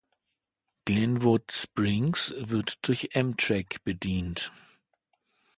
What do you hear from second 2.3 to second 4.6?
wird durch Amtrak bedient.